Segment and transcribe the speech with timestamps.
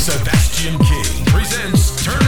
[0.00, 2.19] Sebastian King presents Turn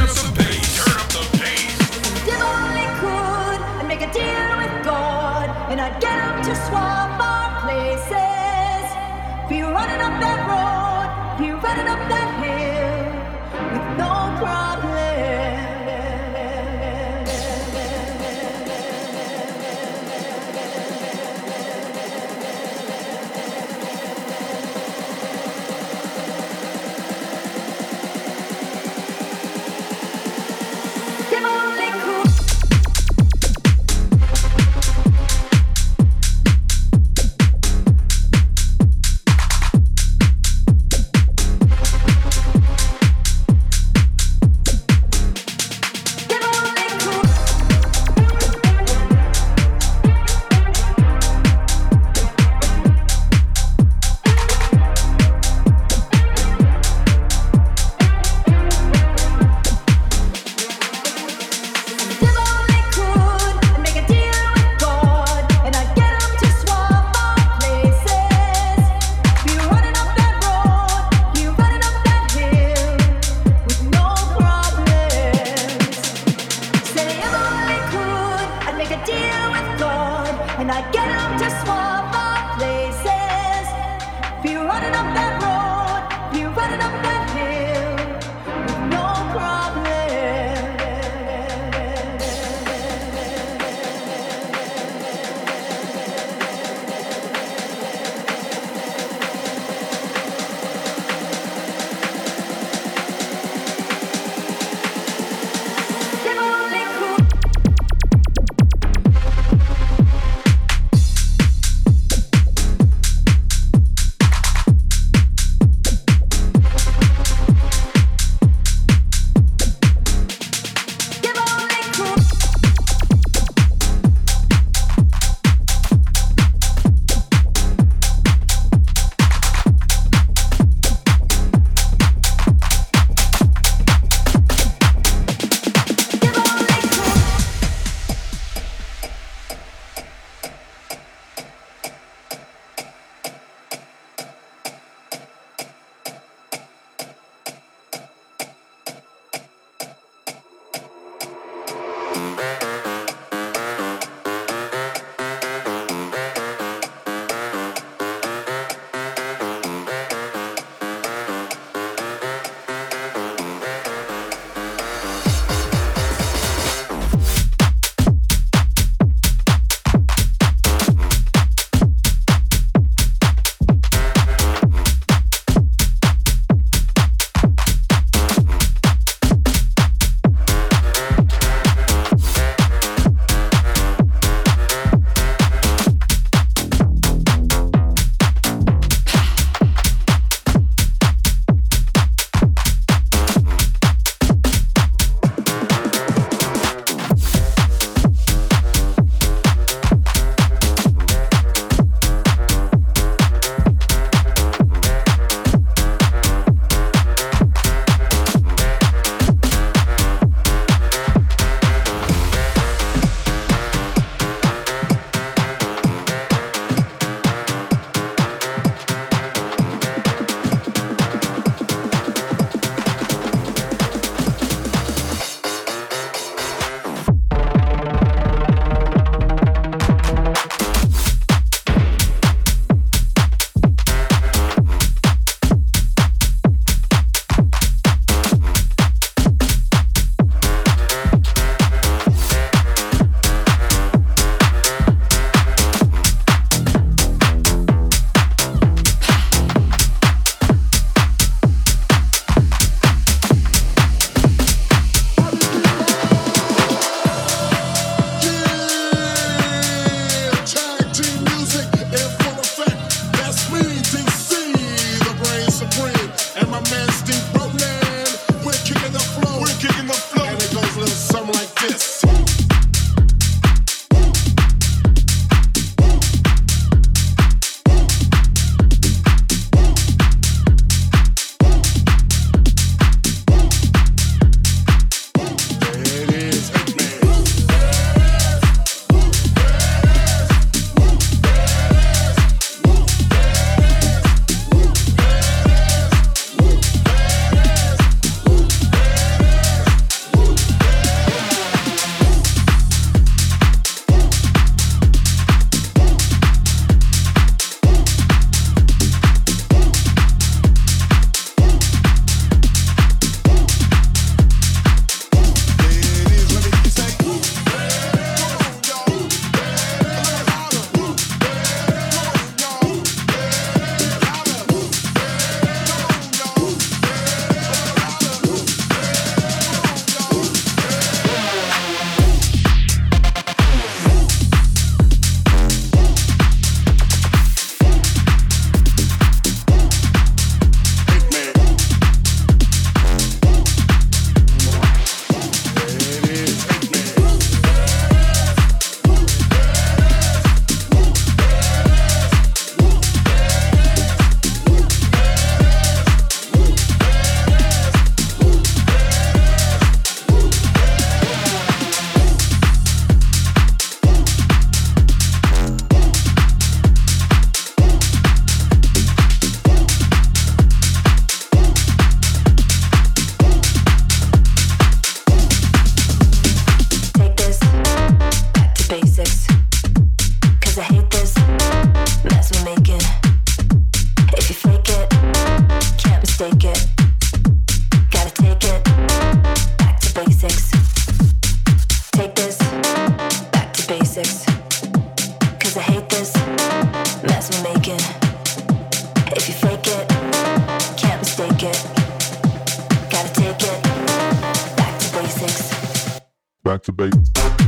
[406.52, 407.41] Back to basics.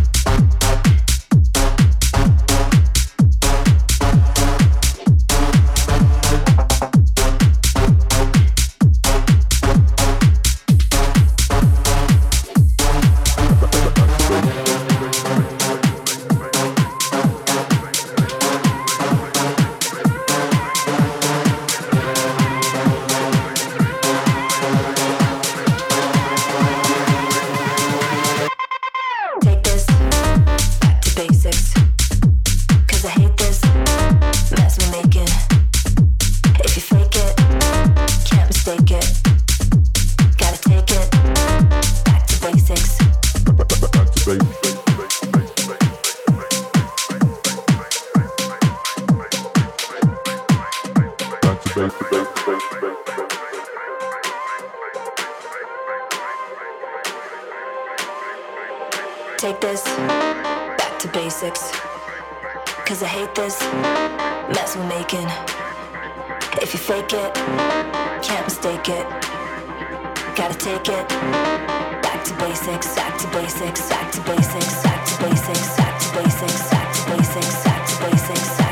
[51.85, 51.93] Take
[59.61, 61.71] this back to basics.
[62.87, 63.61] Cause I hate this
[64.49, 65.29] mess we're making.
[66.63, 67.35] If you fake it,
[68.25, 69.07] can't mistake it.
[70.35, 71.09] Gotta take it
[72.01, 76.71] back to basics, back to basics, back to basics, back to basics, back to basics,
[76.71, 78.25] back to basics, back to basics.
[78.25, 78.64] Back to basics.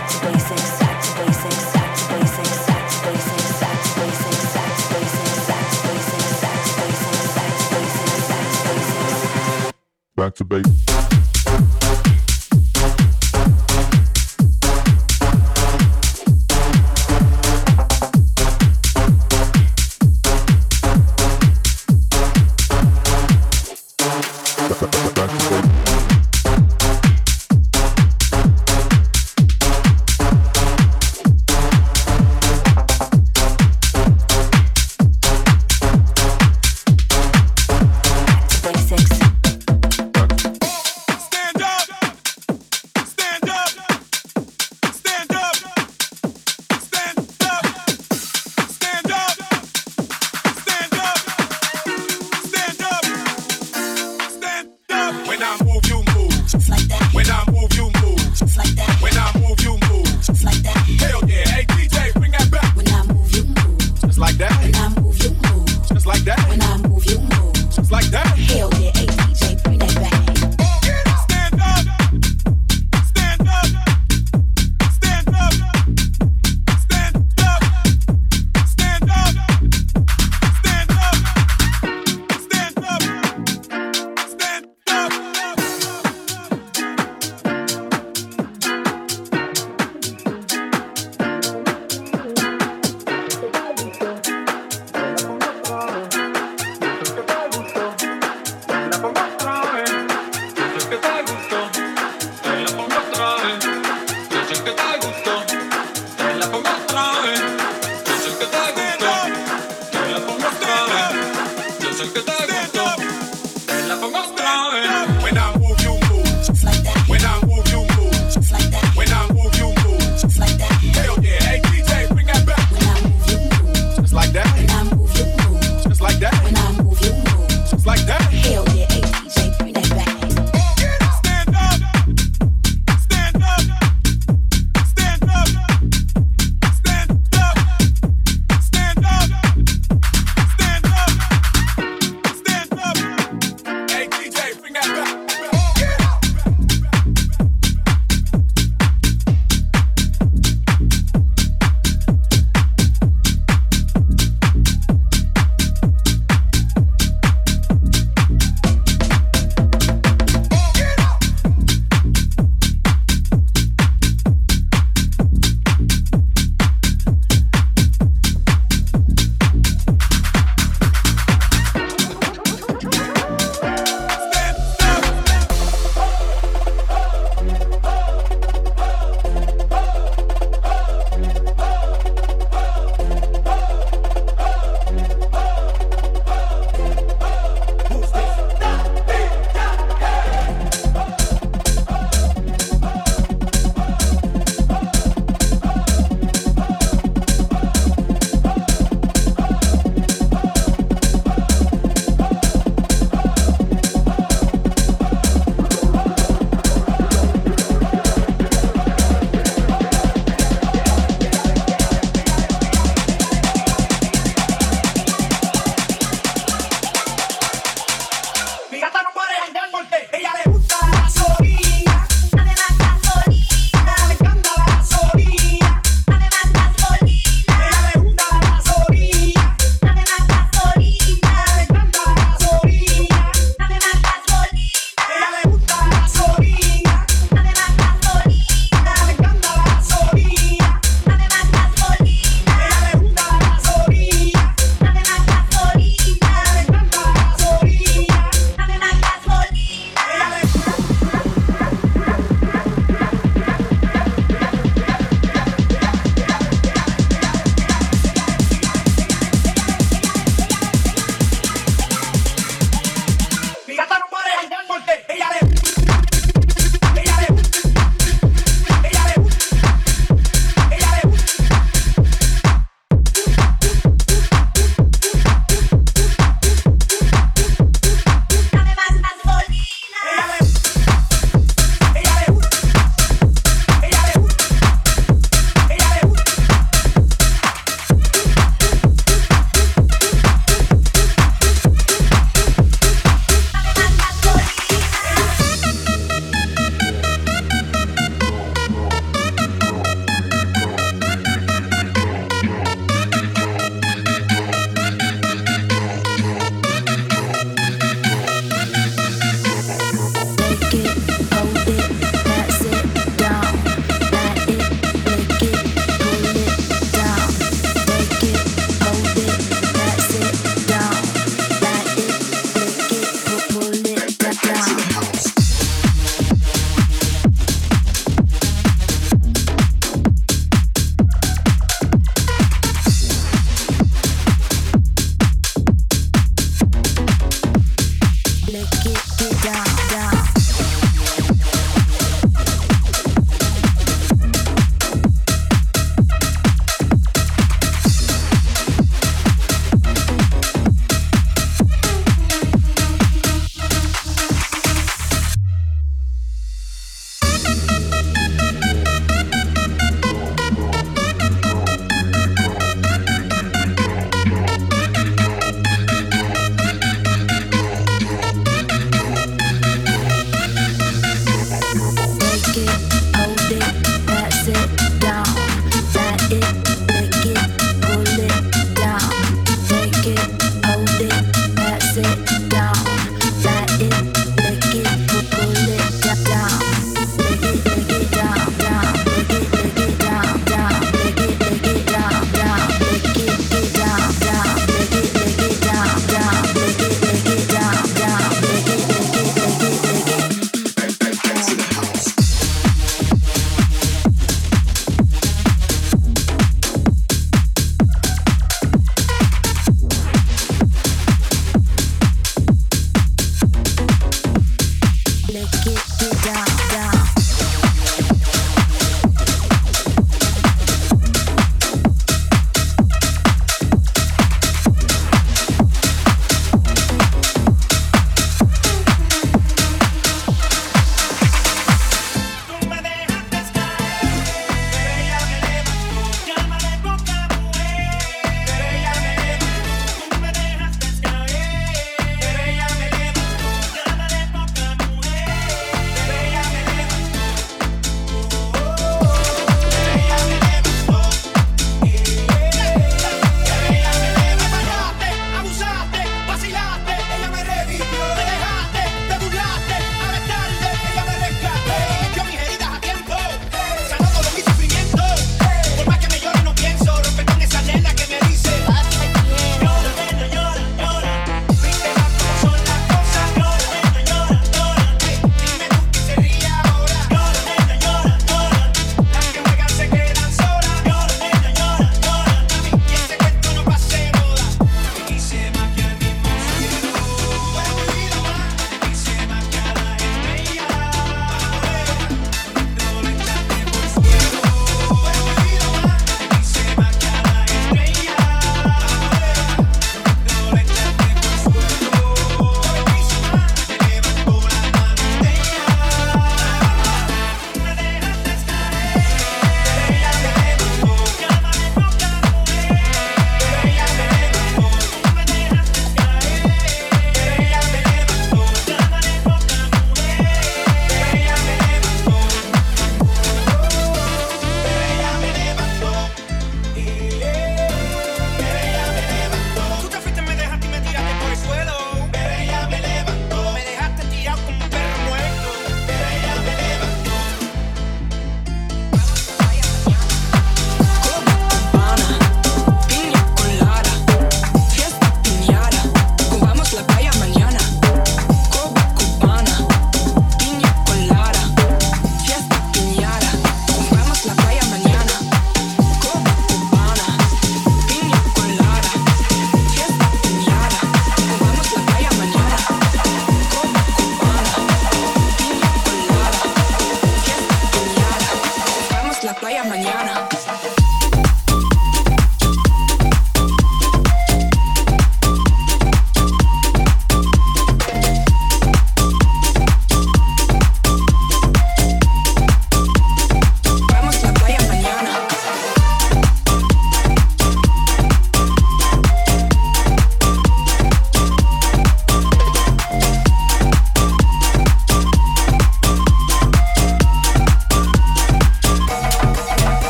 [10.23, 10.82] back to base.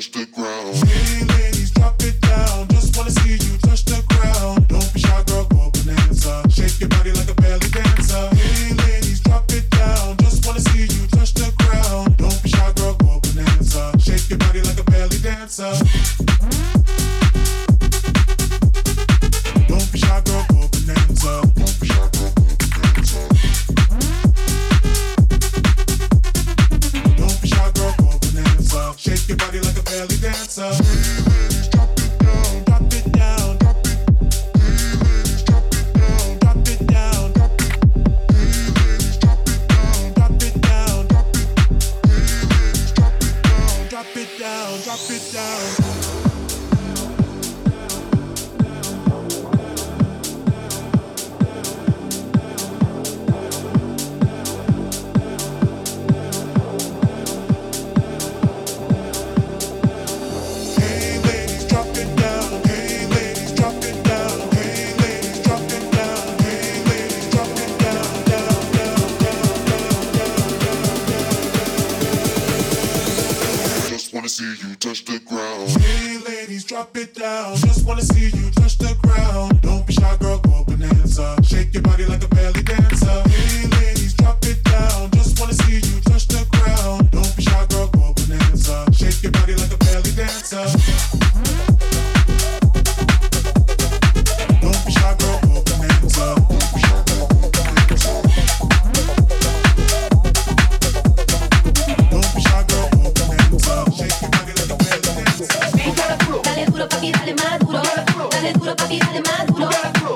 [0.00, 0.79] touch the ground.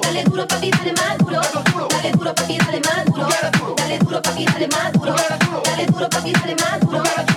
[0.02, 1.40] Dale duro, papi, dale más duro.
[1.90, 3.28] Dale duro, papi, dale más duro.
[3.76, 5.14] Dale duro, papi, dale más duro.
[5.64, 7.34] Dale duro, papi, dale más duro.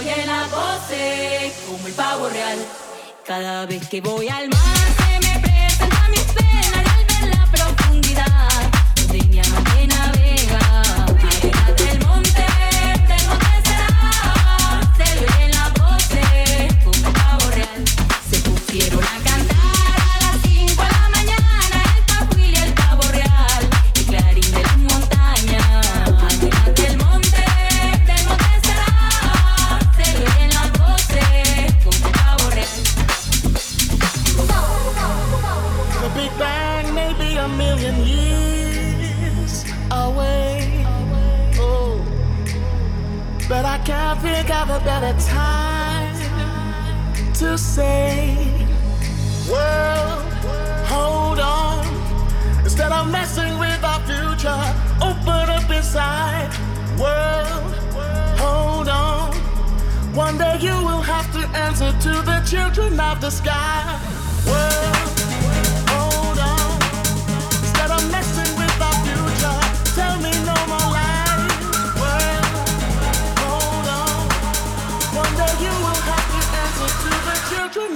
[0.00, 2.58] soy el apose, como el pavo real.
[3.26, 6.47] Cada vez que voy al mar se me presenta mi fe.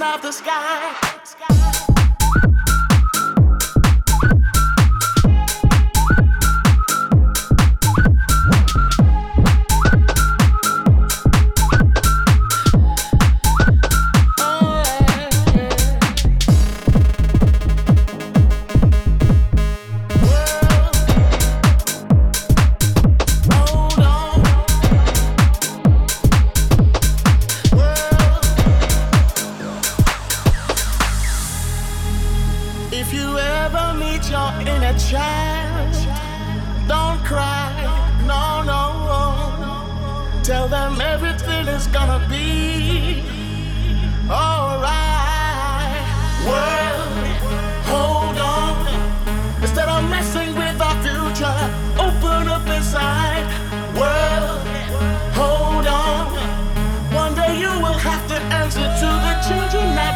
[0.03, 1.12] Of the sky.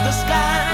[0.06, 0.65] The sky.